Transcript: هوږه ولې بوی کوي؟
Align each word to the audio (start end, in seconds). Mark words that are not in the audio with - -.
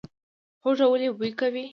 هوږه 0.63 0.85
ولې 0.91 1.09
بوی 1.17 1.31
کوي؟ 1.39 1.65